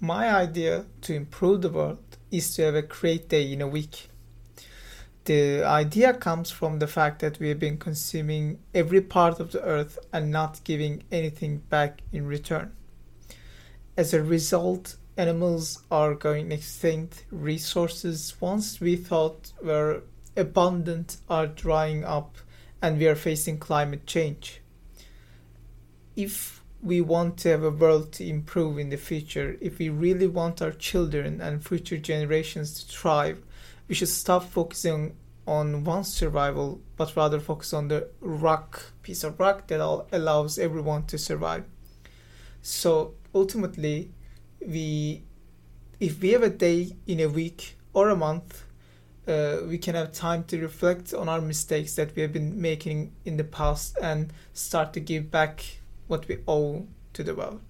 my 0.00 0.28
idea 0.34 0.86
to 1.02 1.14
improve 1.14 1.62
the 1.62 1.70
world 1.70 2.18
is 2.30 2.54
to 2.56 2.62
have 2.62 2.74
a 2.74 2.82
great 2.82 3.28
day 3.28 3.52
in 3.52 3.60
a 3.60 3.68
week. 3.68 4.08
The 5.24 5.64
idea 5.64 6.12
comes 6.12 6.50
from 6.50 6.78
the 6.78 6.86
fact 6.86 7.20
that 7.20 7.38
we 7.38 7.48
have 7.48 7.58
been 7.58 7.78
consuming 7.78 8.58
every 8.74 9.00
part 9.00 9.40
of 9.40 9.52
the 9.52 9.62
earth 9.62 9.98
and 10.12 10.30
not 10.30 10.62
giving 10.64 11.04
anything 11.10 11.58
back 11.58 12.02
in 12.12 12.26
return. 12.26 12.76
As 13.96 14.12
a 14.12 14.22
result, 14.22 14.96
animals 15.16 15.82
are 15.90 16.14
going 16.14 16.52
extinct, 16.52 17.24
resources 17.30 18.34
once 18.40 18.80
we 18.80 18.96
thought 18.96 19.52
were 19.62 20.02
abundant 20.36 21.18
are 21.30 21.46
drying 21.46 22.04
up, 22.04 22.36
and 22.82 22.98
we 22.98 23.06
are 23.06 23.14
facing 23.14 23.58
climate 23.58 24.06
change. 24.06 24.60
If 26.16 26.63
we 26.84 27.00
want 27.00 27.38
to 27.38 27.48
have 27.48 27.62
a 27.62 27.70
world 27.70 28.12
to 28.12 28.28
improve 28.28 28.78
in 28.78 28.90
the 28.90 28.98
future, 28.98 29.56
if 29.60 29.78
we 29.78 29.88
really 29.88 30.26
want 30.26 30.60
our 30.60 30.70
children 30.70 31.40
and 31.40 31.64
future 31.64 31.96
generations 31.96 32.84
to 32.84 32.92
thrive, 32.92 33.42
we 33.88 33.94
should 33.94 34.08
stop 34.08 34.44
focusing 34.44 35.16
on 35.46 35.82
one's 35.84 36.12
survival, 36.12 36.82
but 36.96 37.16
rather 37.16 37.40
focus 37.40 37.72
on 37.72 37.88
the 37.88 38.08
rock, 38.20 38.92
piece 39.02 39.24
of 39.24 39.40
rock 39.40 39.66
that 39.68 39.80
allows 40.12 40.58
everyone 40.58 41.06
to 41.06 41.16
survive. 41.16 41.64
So 42.60 43.14
ultimately, 43.34 44.10
we, 44.60 45.22
if 46.00 46.20
we 46.20 46.30
have 46.30 46.42
a 46.42 46.50
day 46.50 46.96
in 47.06 47.20
a 47.20 47.28
week 47.28 47.78
or 47.94 48.10
a 48.10 48.16
month, 48.16 48.64
uh, 49.26 49.60
we 49.66 49.78
can 49.78 49.94
have 49.94 50.12
time 50.12 50.44
to 50.44 50.60
reflect 50.60 51.14
on 51.14 51.30
our 51.30 51.40
mistakes 51.40 51.94
that 51.94 52.14
we 52.14 52.20
have 52.20 52.32
been 52.32 52.60
making 52.60 53.12
in 53.24 53.38
the 53.38 53.44
past 53.44 53.96
and 54.02 54.34
start 54.52 54.92
to 54.92 55.00
give 55.00 55.30
back 55.30 55.64
what 56.06 56.28
we 56.28 56.38
owe 56.46 56.86
to 57.12 57.22
the 57.22 57.34
world. 57.34 57.60